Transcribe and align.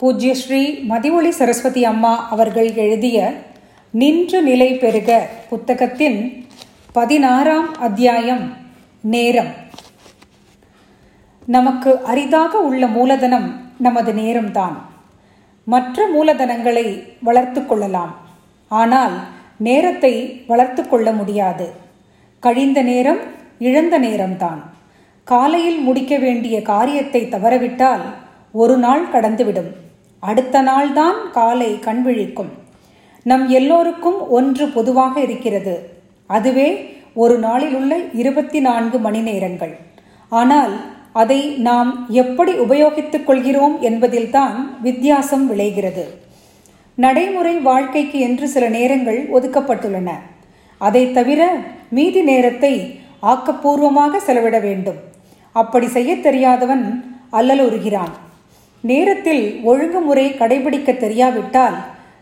பூஜ்ய 0.00 0.34
ஸ்ரீ 0.34 0.60
மதிவொளி 0.88 1.28
சரஸ்வதி 1.28 1.84
அம்மா 1.84 2.28
அவர்கள் 2.30 2.74
எழுதிய 2.74 3.32
நின்று 3.90 4.42
நிலை 4.42 4.68
பெறுக 4.74 5.26
புத்தகத்தின் 5.50 6.18
பதினாறாம் 6.92 7.74
அத்தியாயம் 7.78 8.56
நேரம். 9.00 9.50
நமக்கு 11.46 11.90
அரிதாக 12.02 12.58
உள்ள 12.58 12.86
மூலதனம் 12.86 13.48
நமது 13.78 14.12
நேரம்தான். 14.12 14.76
மற்ற 15.64 16.06
மூலதனங்களை 16.14 16.86
வளர்த்து 17.22 17.66
கொள்ளலாம். 17.66 18.14
ஆனால் 18.68 19.16
நேரத்தை 19.56 20.44
வளர்த்து 20.46 20.88
கொள்ள 20.88 21.12
முடியாது. 21.12 21.68
கழிந்த 22.40 22.82
நேரம் 22.82 23.20
இழந்த 23.58 24.00
நேரம்தான். 24.00 24.62
காலையில் 25.24 25.80
முடிக்க 25.80 26.16
வேண்டிய 26.18 26.62
காரியத்தை 26.62 27.24
தவறவிட்டால் 27.24 28.06
ஒரு 28.52 28.76
நாள் 28.76 29.06
கடந்துவிடும். 29.12 29.70
அடுத்த 30.20 30.62
நாள்தான் 30.62 31.30
காலை 31.32 31.78
கண்விழிக்கும் 31.84 32.52
நம் 33.22 33.48
எல்லோருக்கும் 33.48 34.30
ஒன்று 34.30 34.68
பொதுவாக 34.68 35.20
இருக்கிறது. 35.20 35.90
அதுவே 36.26 36.96
ஒரு 37.14 37.38
நாளில் 37.38 37.74
உள்ள 37.74 37.96
இருபத்தி 38.12 38.60
நான்கு 38.60 38.98
மணி 38.98 39.20
நேரங்கள். 39.20 39.76
ஆனால் 40.28 40.80
அதை 41.12 41.40
நாம் 41.56 42.06
எப்படி 42.08 42.52
உபயோகித்துக் 42.52 43.24
கொள்கிறோம் 43.24 43.80
என்பதில்தான் 43.80 44.82
வித்தியாசம் 44.82 45.46
விளைகிறது. 45.46 46.20
நடைமுறை 46.94 47.54
வாழ்க்கைக்கு 47.56 48.20
என்று 48.20 48.48
சில 48.48 48.68
நேரங்கள் 48.68 49.30
ஒதுக்கப்பட்டுள்ளன. 49.30 50.10
அதை 50.78 51.12
தவிர 51.12 51.56
மீதி 51.88 52.22
நேரத்தை 52.22 53.00
ஆக்கப்பூர்வமாக 53.22 54.16
செலவிட 54.16 54.58
வேண்டும். 54.58 54.96
அப்படி 55.52 55.86
செய்ய 55.86 56.16
தெரியாதவன் 56.16 57.16
அல்லலுறுகிறான். 57.32 58.14
நேரத்தில் 58.80 59.60
ஒழுங்குமுறை 59.62 60.32
கடைபிடிக்க 60.32 60.96
தெரியாவிட்டால் 60.96 61.74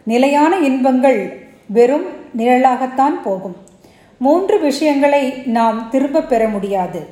நிலையான 0.05 0.59
இன்பங்கள் 0.59 1.47
வெறும் 1.67 2.07
நிழலாகத்தான் 2.39 3.23
போகும். 3.25 3.57
மூன்று 4.19 4.61
விஷயங்களை 4.61 5.33
நாம் 5.45 5.89
திரும்ப 5.91 6.23
பெற 6.23 6.49
முடியாது. 6.49 7.07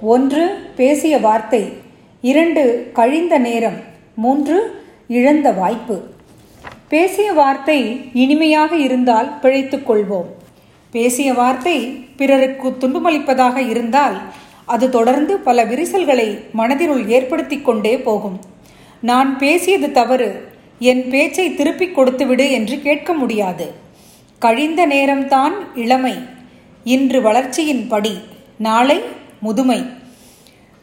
ஒன்று 0.00 0.56
பேசிய 0.76 1.18
வார்த்தை. 1.18 1.72
இரண்டு 2.20 2.90
கழிந்த 2.92 3.38
நேரம். 3.38 3.76
மூன்று 4.14 4.84
இழந்த 5.08 5.52
வாய்ப்பு. 5.52 6.02
பேசிய 6.88 7.32
வார்த்தை 7.32 8.10
இனிமையாக 8.12 8.76
இருந்தால் 8.76 9.38
பிழைத்துக் 9.38 9.90
கொள்வோம். 9.90 10.26
பேசிய 10.90 11.34
வார்த்தை 11.34 11.86
பிறருக்கு 12.16 12.76
துன்பமளிப்பதாக 12.80 13.68
இருந்தால் 13.68 14.18
அது 14.64 14.90
தொடர்ந்து 14.90 15.38
பல 15.38 15.64
விரிசல்களை 15.64 16.38
மனதினுள் 16.58 17.08
ஏற்படுத்தி 17.08 17.60
கொண்டே 17.60 17.98
போகும். 17.98 18.56
நான் 19.00 19.38
பேசியது 19.38 19.92
தவறு. 19.92 20.48
என் 20.78 21.10
பேச்சை 21.10 21.54
திருப்பிக் 21.54 21.98
கொடுத்துவிடு 21.98 22.50
என்று 22.50 22.80
கேட்க 22.80 23.12
முடியாது. 23.12 23.72
கழிந்த 24.38 24.86
நேரம்தான் 24.86 25.52
இளமை. 25.74 26.14
இன்று 26.84 27.22
வளர்ச்சியின் 27.22 27.86
படி. 27.88 28.18
நாளை 28.58 29.00
முதுமை. 29.40 29.84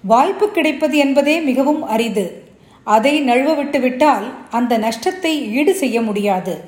வாய்ப்பு 0.02 0.52
கிடைப்பது 0.52 0.97
என்பதே 0.97 1.39
மிகவும் 1.39 1.83
அரிது. 1.83 2.44
அதை 2.83 3.22
நழுவ 3.22 3.55
விட்டுவிட்டால் 3.55 4.33
அந்த 4.50 4.77
நஷ்டத்தை 4.77 5.53
ஈடு 5.53 5.75
செய்ய 5.75 6.02
முடியாது. 6.02 6.63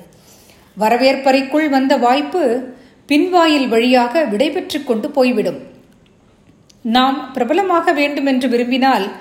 வரவேற்பறைக்குள் 0.80 1.70
வந்த 1.70 1.98
வாய்ப்பு 1.98 2.73
பின்வாயில் 3.08 3.67
வழியாக 3.67 4.23
விடைபெற்று 4.23 4.84
கொண்டு 4.84 5.11
போய்விடும். 5.11 5.59
நாம் 6.82 7.34
பிரபலமாக 7.34 7.92
வேண்டுமென்று 7.92 8.50
விரும்பினால் 8.50 9.11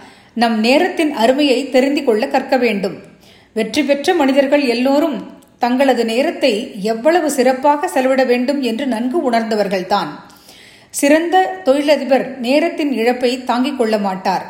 நம் 0.40 0.60
நேரத்தின் 0.60 1.12
அருமையை 1.12 1.70
தெரிந்து 1.70 2.04
கொள்ள 2.04 2.28
கற்க 2.28 2.56
வேண்டும். 2.56 2.96
வெற்றி 3.54 3.82
பெற்ற 3.82 4.14
மனிதர்கள் 4.14 4.60
எல்லோரும் 4.60 5.18
தங்களது 5.58 6.04
நேரத்தை 6.04 6.82
எவ்வளவு 6.82 7.30
சிறப்பாக 7.30 7.88
செலவிட 7.88 8.24
வேண்டும் 8.24 8.62
என்று 8.62 8.86
நன்கு 8.86 9.18
உணர்ந்தவர்கள்தான். 9.30 10.10
சிறந்த 10.90 11.60
தொழிலதிபர் 11.64 12.38
நேரத்தின் 12.38 12.92
இழப்பை 12.92 13.44
தாங்கிக் 13.44 13.78
கொள்ள 13.78 13.98
மாட்டார். 13.98 14.44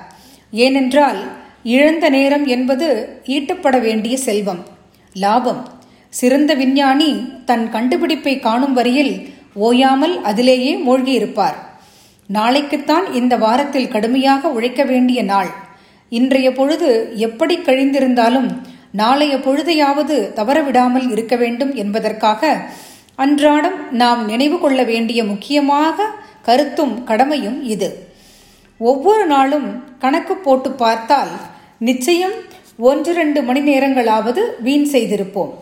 ஏனென்றால் 0.50 1.20
இழந்த 1.62 2.08
நேரம் 2.08 2.46
என்பது 2.46 2.88
ஈட்டப்பட 3.26 3.80
வேண்டிய 3.80 4.16
செல்வம். 4.16 4.66
லாபம். 5.12 5.62
சிறந்த 6.08 6.54
விஞ்ஞானி 6.54 7.10
தன் 7.44 7.70
கண்டுபிடிப்பை 7.70 8.38
காணும் 8.38 8.72
வரையில் 8.72 9.34
ஓயாமல் 9.54 10.22
அதிலேயே 10.22 10.72
மூழ்கியிருப்பார். 10.76 11.58
நாளைக்குத்தான் 12.32 13.14
இந்த 13.14 13.36
வாரத்தில் 13.36 13.88
கடுமையாக 13.88 14.48
உழைக்க 14.48 14.82
வேண்டிய 14.84 15.22
நாள். 15.22 15.64
இன்றைய 16.08 16.52
பொழுது 16.52 17.14
எப்படி 17.16 17.56
கழிந்திருந்தாலும் 17.56 18.48
நாளைய 18.90 19.36
பொழுதையாவது 19.36 20.32
தவறவிடாமல் 20.34 21.10
இருக்க 21.10 21.36
வேண்டும் 21.36 21.74
என்பதற்காக 21.74 22.56
அன்றாடம் 23.14 23.78
நாம் 23.90 24.24
நினைவு 24.24 24.58
கொள்ள 24.58 24.82
வேண்டிய 24.82 25.24
முக்கியமாக 25.24 26.08
கருத்தும் 26.42 27.04
கடமையும் 27.04 27.62
இது. 27.62 28.08
ஒவ்வொரு 28.78 29.26
நாளும் 29.26 29.84
கணக்கு 29.98 30.36
போட்டு 30.36 30.70
பார்த்தால் 30.70 31.30
நிச்சயம் 31.78 32.32
ஒன்று 32.78 33.12
ரெண்டு 33.12 33.42
மணி 33.42 33.60
நேரங்களாவது 33.60 34.42
வீண் 34.58 34.88
செய்திருப்போம். 34.92 35.52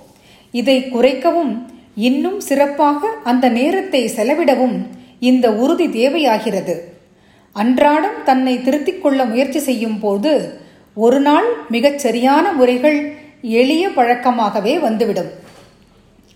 இதை 0.50 0.88
குறைக்கவும் 0.88 1.66
இன்னும் 1.94 2.40
சிறப்பாக 2.40 3.08
அந்த 3.24 3.48
நேரத்தை 3.48 4.10
செலவிடவும் 4.16 4.86
இந்த 5.18 5.52
உறுதி 5.52 5.88
தேவையாகிறது. 5.88 6.93
அன்றாடம் 7.54 8.22
தன்னை 8.24 8.62
திருத்திக் 8.62 9.02
கொள்ள 9.02 9.24
முயற்சி 9.24 9.58
செய்யும் 9.58 10.00
போது 10.00 10.60
ஒரு 10.94 11.20
நாள் 11.20 11.48
மிகச் 11.68 11.98
சரியான 11.98 12.52
முறைகள் 12.52 13.14
எளிய 13.42 13.88
பழக்கமாகவே 13.88 14.78
வந்துவிடும். 14.78 15.30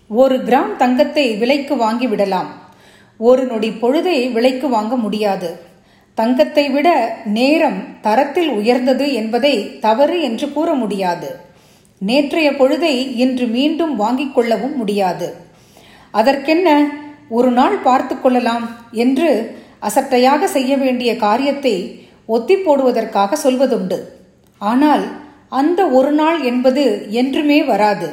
ஒரு 0.07 0.37
கிராம் 0.37 0.75
தங்கத்தை 0.75 1.35
விலைக்கு 1.35 1.77
வாங்கி 1.77 2.07
விடலாம். 2.07 2.49
ஒரு 3.17 3.43
நொடி 3.43 3.69
பொழுதை 3.69 4.31
விலைக்கு 4.31 4.69
வாங்க 4.69 4.95
முடியாது. 4.95 5.59
தங்கத்தை 6.15 6.69
விட 6.69 7.17
நேரம் 7.25 8.01
தரத்தில் 8.01 8.49
உயர்ந்தது 8.49 9.13
என்பதை 9.13 9.79
தவறு 9.79 10.21
என்று 10.21 10.51
கூற 10.51 10.73
முடியாது. 10.73 11.39
நேற்றைய 11.99 12.51
பொழுதை 12.51 13.15
இன்று 13.15 13.45
மீண்டும் 13.45 13.95
வாங்கிக் 13.95 14.35
கொள்ளவும் 14.35 14.77
முடியாது. 14.77 15.35
அதற்கென்ன 16.11 16.87
ஒரு 17.29 17.51
நாள் 17.51 17.77
பார்த்து 17.77 18.21
கொள்ளலாம் 18.21 18.69
என்று 18.91 19.57
அசட்டையாக 19.81 20.47
செய்ய 20.55 20.71
வேண்டிய 20.77 21.11
காரியத்தை 21.25 21.75
ஒத்தி 22.35 22.55
போடுவதற்காக 22.55 23.37
சொல்வதுண்டு. 23.43 23.99
ஆனால் 24.61 25.05
அந்த 25.59 25.81
ஒரு 25.97 26.11
நாள் 26.11 26.39
என்பது 26.43 26.83
என்றுமே 27.21 27.59
வராது. 27.71 28.09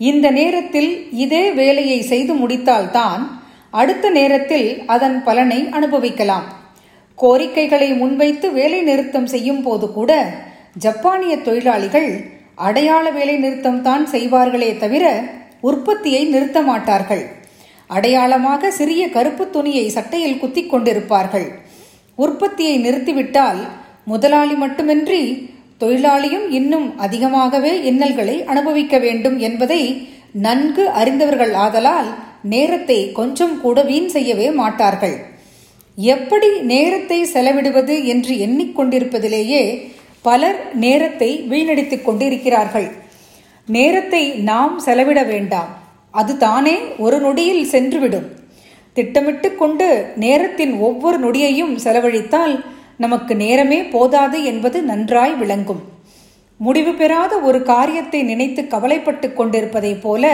இந்த 0.00 0.26
நேரத்தில் 0.38 0.90
இதே 1.24 1.44
வேலையை 1.60 1.98
செய்து 2.12 2.34
முடித்தால்தான் 2.42 3.22
அடுத்த 3.80 4.06
நேரத்தில் 4.18 4.68
அதன் 4.94 5.16
பலனை 5.26 5.60
அனுபவிக்கலாம். 5.78 6.46
கோரிக்கைகளை 7.18 7.88
முன்வைத்து 8.00 8.48
வேலை 8.58 8.80
நிறுத்தம் 8.82 9.30
செய்யும் 9.32 9.62
போது 9.62 9.86
கூட 9.92 10.12
ஜப்பானிய 10.84 11.34
தொழிலாளிகள் 11.46 12.10
அடையாள 12.66 13.04
வேலை 13.16 13.34
நிறுத்தம் 13.44 13.82
தான் 13.88 14.04
செய்வார்களே 14.12 14.70
தவிர 14.78 15.04
உற்பத்தியை 15.68 16.22
நிறுத்த 16.34 16.58
மாட்டார்கள். 16.68 17.24
அடையாளமாக 17.94 18.70
சிறிய 18.78 19.02
கருப்பு 19.16 19.44
துணியை 19.50 19.84
சட்டையில் 19.96 20.40
குத்தி 20.42 20.62
கொண்டிருப்பார்கள். 20.62 21.48
உற்பத்தியை 22.18 22.74
நிறுத்திவிட்டால் 22.84 23.60
முதலாளி 24.04 24.54
மட்டுமின்றி 24.54 25.22
தொழிலாளியும் 25.80 26.46
இன்னும் 26.58 26.86
அதிகமாகவே 26.98 27.72
இன்னல்களை 27.90 28.36
அனுபவிக்க 28.52 28.94
வேண்டும் 28.98 29.36
என்பதை 29.48 29.82
நன்கு 30.46 30.84
அறிந்தவர்கள் 31.00 31.54
ஆதலால் 31.64 32.08
நேரத்தை 32.54 32.98
கொஞ்சம் 33.18 33.54
கூட 33.60 33.82
வீண் 33.82 34.10
செய்யவே 34.14 34.48
மாட்டார்கள். 34.60 35.16
எப்படி 35.96 36.50
நேரத்தை 36.72 37.18
செலவிடுவது 37.34 37.94
என்று 38.04 38.34
எண்ணிக்கொண்டிருப்பதிலேயே 38.46 39.62
பலர் 40.22 40.60
நேரத்தை 40.84 41.30
வீணடித்துக் 41.52 42.06
கொண்டிருக்கிறார்கள். 42.06 42.88
நேரத்தை 43.68 44.22
நாம் 44.50 44.74
செலவிட 44.78 45.22
வேண்டாம். 45.24 45.70
அது 46.10 46.36
தானே 46.36 46.76
ஒரு 46.98 47.20
நொடியில் 47.20 47.70
சென்றுவிடும். 47.70 48.26
திட்டமிட்டு 48.92 49.56
கொண்டு 49.56 49.88
நேரத்தின் 50.16 50.78
ஒவ்வொரு 50.78 51.18
நொடியையும் 51.18 51.74
செலவழித்தால் 51.84 52.64
நமக்கு 52.96 53.36
நேரமே 53.36 53.82
போதாது 53.82 54.44
என்பது 54.44 54.82
நன்றாய் 54.82 55.34
விளங்கும். 55.34 55.82
முடிவு 56.60 56.92
பெறாத 56.92 57.38
ஒரு 57.38 57.62
காரியத்தை 57.62 58.22
நினைத்து 58.22 58.66
கவலைப்பட்டு 58.66 59.32
கொண்டிருப்பதைப் 59.32 60.02
போல 60.02 60.24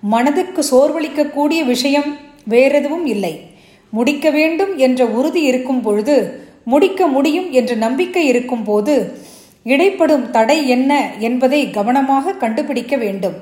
மனதுக்கு 0.00 0.62
சோர்வளிக்கக்கூடிய 0.70 1.60
விஷயம் 1.64 2.16
வேறெதுவும் 2.44 3.06
இல்லை. 3.06 3.34
முடிக்க 3.90 4.30
வேண்டும் 4.30 4.72
என்ற 4.78 5.06
உறுதி 5.06 5.42
இருக்கும் 5.42 5.82
பொழுது 5.82 6.16
முடிக்க 6.64 7.06
முடியும் 7.06 7.50
என்ற 7.50 7.74
நம்பிக்கை 7.74 8.26
இருக்கும் 8.26 8.64
போது 8.64 8.94
இடைப்படும் 9.62 10.30
தடை 10.30 10.68
என்ன 10.68 11.10
என்பதை 11.18 11.70
கவனமாக 11.70 12.32
கண்டுபிடிக்க 12.32 12.96
வேண்டும். 12.96 13.34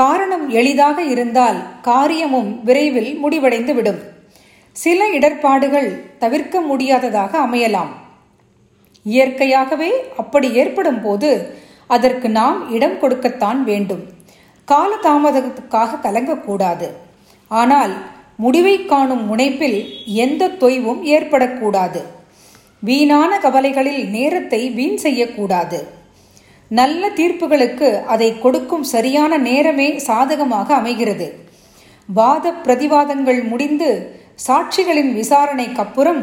காரணம் 0.00 0.44
எளிதாக 0.58 0.98
இருந்தால் 1.12 1.58
காரியமும் 1.88 2.50
விரைவில் 2.66 3.12
முடிவடைந்து 3.22 3.72
விடும் 3.78 4.00
சில 4.76 5.00
இடர்பாடுகள் 5.16 5.88
தவிர்க்க 6.22 6.60
முடியாததாக 6.70 7.32
அமையலாம். 7.46 7.92
இயற்கையாகவே 9.14 9.90
அப்படி 10.22 10.48
ஏற்படும் 10.62 11.00
போது 11.04 11.30
அதற்கு 11.94 12.28
நாம் 12.38 12.60
இடம் 12.76 12.98
கொடுக்கத்தான் 13.02 13.60
வேண்டும். 13.70 14.04
காலதாமதத்துக்காக 14.68 16.00
கலங்கக்கூடாது. 16.06 16.88
ஆனால் 17.60 17.94
முடிவை 18.44 18.76
காணும் 18.92 19.24
முனைப்பில் 19.30 19.78
எந்த 20.24 20.48
தொய்வும் 20.62 21.02
ஏற்படக்கூடாது. 21.16 22.00
வீணான 22.88 23.30
கவலைகளில் 23.44 24.02
நேரத்தை 24.16 24.60
வீண் 24.78 24.98
செய்யக்கூடாது. 25.04 25.78
நல்ல 26.70 27.08
தீர்ப்புகளுக்கு 27.08 27.88
அதை 28.04 28.28
கொடுக்கும் 28.38 28.84
சரியான 28.84 29.38
நேரமே 29.38 29.98
சாதகமாக 29.98 30.68
அமைகிறது. 30.74 31.26
வாத 32.08 32.52
பிரதிவாதங்கள் 32.64 33.40
முடிந்து 33.44 33.90
சாட்சிகளின் 34.46 35.12
விசாரணைக்கு 35.14 35.80
அப்புறம் 35.84 36.20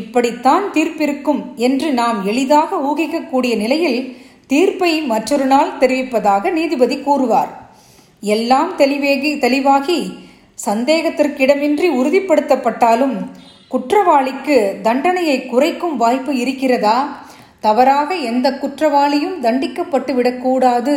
இப்படித்தான் 0.00 0.64
தீர்ப்பிருக்கும் 0.72 1.42
என்று 1.56 1.92
நாம் 1.92 2.18
எளிதாக 2.24 2.76
ஊகிக்கக்கூடிய 2.88 3.56
நிலையில் 3.56 4.00
தீர்ப்பை 4.46 4.92
மற்றொரு 5.12 5.44
நாள் 5.44 5.70
தெரிவிப்பதாக 5.78 6.50
நீதிபதி 6.50 6.96
கூறுவார். 7.02 7.52
எல்லாம் 8.22 8.72
தெளிவேகி 8.76 9.38
தெளிவாகி 9.38 10.00
சந்தேகத்திற்கிடமின்றி 10.66 11.88
உறுதிப்படுத்தப்பட்டாலும் 11.98 13.16
குற்றவாளிக்கு 13.68 14.56
தண்டனையை 14.82 15.46
குறைக்கும் 15.46 15.96
வாய்ப்பு 15.96 16.32
இருக்கிறதா? 16.38 16.96
தவறாக 17.62 18.14
எந்த 18.30 18.46
குற்றவாளியும் 18.52 19.36
தண்டிக்கப்பட்டு 19.42 20.12
விடக்கூடாது 20.14 20.94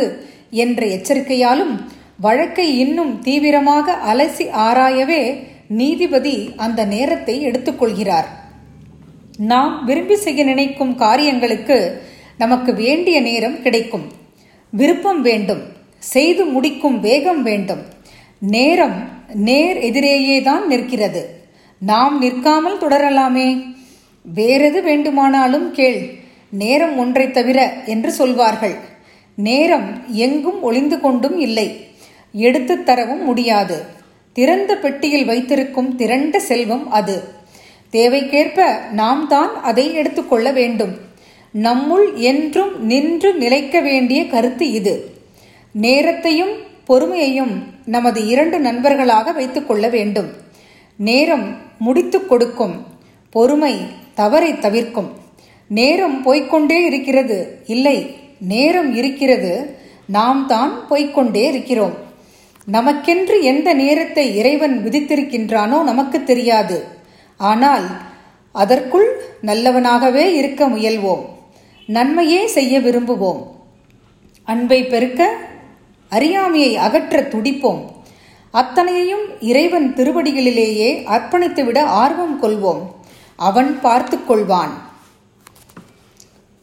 என்ற 0.62 0.80
எச்சரிக்கையாலும் 0.86 1.74
வழக்கை 2.20 2.66
இன்னும் 2.78 3.12
தீவிரமாக 3.20 3.96
அலசி 4.14 4.44
ஆராயவே 4.68 5.22
நீதிபதி 5.68 6.36
அந்த 6.56 6.80
நேரத்தை 6.84 7.34
எடுத்துக்கொள்கிறார். 7.46 8.28
நாம் 9.36 9.84
விரும்பி 9.84 10.16
செய்ய 10.16 10.44
நினைக்கும் 10.44 10.94
காரியங்களுக்கு 10.94 11.78
நமக்கு 12.38 12.74
வேண்டிய 12.74 13.20
நேரம் 13.20 13.62
கிடைக்கும். 13.62 14.06
விருப்பம் 14.70 15.22
வேண்டும். 15.22 15.62
செய்து 15.98 16.44
முடிக்கும் 16.44 17.00
வேகம் 17.00 17.42
வேண்டும். 17.42 17.82
நேரம் 18.38 18.98
நேர் 19.48 19.78
எதிரேயே 19.88 20.42
தான் 20.42 20.66
நிற்கிறது. 20.66 21.22
நாம் 21.82 22.14
நிற்காமல் 22.18 22.78
தொடரலாமே. 22.78 23.48
வேறெது 24.34 24.82
வேண்டுமானாலும் 24.82 25.68
கேள். 25.72 26.00
நேரம் 26.50 26.98
ஒன்றை 26.98 27.30
தவிர 27.30 27.74
என்று 27.86 28.12
சொல்வார்கள். 28.12 28.74
நேரம் 29.34 30.04
எங்கும் 30.06 30.62
ஒளிந்து 30.62 31.00
கொண்டும் 31.00 31.38
இல்லை. 31.38 31.86
எடுத்து 32.32 32.82
தரவும் 32.82 33.24
முடியாது. 33.24 33.84
திறந்த 34.32 34.76
பெட்டியில் 34.76 35.24
வைத்திருக்கும் 35.24 35.96
திரண்ட 35.96 36.40
செல்வம் 36.40 36.90
அது. 36.90 37.22
தேவைக்கேற்ப 37.92 38.90
நாம் 38.90 39.28
தான் 39.28 39.62
அதை 39.62 39.94
எடுத்துக்கொள்ள 39.94 40.52
வேண்டும். 40.52 40.96
நம்முள் 41.62 42.14
என்றும் 42.14 42.86
நின்று 42.86 43.34
நிலைக்க 43.34 43.80
வேண்டிய 43.80 44.26
கருத்து 44.26 44.70
இது. 44.70 45.14
நேரத்தையும் 45.72 46.56
பொறுமையையும் 46.88 47.62
நமது 47.84 48.26
இரண்டு 48.26 48.60
நண்பர்களாக 48.60 49.32
வைத்துக்கொள்ள 49.32 49.88
வேண்டும். 49.88 50.30
நேரம் 50.96 51.56
முடித்து 51.78 52.26
கொடுக்கும். 52.26 52.86
பொறுமை 53.30 53.76
தவறை 54.14 54.58
தவிர்க்கும். 54.58 55.25
நேரம் 55.66 56.22
போய்கொண்டே 56.22 56.84
இருக்கிறது. 56.84 57.62
இல்லை 57.66 58.16
நேரம் 58.38 58.94
இருக்கிறது. 58.94 59.78
நாம் 60.06 60.46
தான் 60.46 60.86
போய்கொண்டே 60.90 61.44
இருக்கிறோம். 61.46 61.94
நமக்கென்று 62.72 63.42
எந்த 63.42 63.74
நேரத்தை 63.74 64.36
இறைவன் 64.36 64.84
விதித்திருக்கின்றானோ 64.84 65.82
நமக்கு 65.82 66.24
தெரியாது. 66.24 66.84
ஆனால் 67.36 67.86
அதற்குள் 68.52 69.08
நல்லவனாகவே 69.42 70.34
இருக்க 70.34 70.68
முயல்வோம். 70.68 71.24
நன்மையே 71.86 72.46
செய்ய 72.46 72.80
விரும்புவோம். 72.80 73.42
அன்பை 74.44 74.84
பெருக்க 74.84 75.36
அறியாமையை 76.08 76.76
அகற்ற 76.76 77.20
துடிப்போம். 77.20 77.82
அத்தனையையும் 78.50 79.24
இறைவன் 79.40 79.94
திருவடிகளிலேயே 79.96 81.02
அர்ப்பணித்துவிட 81.06 81.78
ஆர்வம் 81.78 82.42
கொள்வோம். 82.42 82.82
அவன் 83.36 83.80
பார்த்து 83.80 84.18
கொள்வான் 84.18 84.74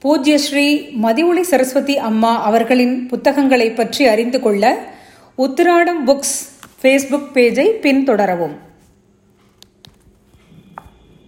பூஜ்ய 0.04 0.38
ஸ்ரீ 0.38 0.64
மதிவுளி 1.04 1.44
சரஸ்வதி 1.50 1.94
அம்மா 2.08 2.32
அவர்களின் 2.48 2.96
புத்தகங்களை 3.08 3.68
பற்றி 3.72 4.04
அறிந்து 4.06 4.40
கொள்ள 4.40 4.64
உத்திராடம் 5.38 6.02
புக்ஸ் 6.08 6.34
ஃபேஸ்புக் 6.80 7.30
பேஜை 7.34 7.68
பின்தொடரவும். 7.86 8.56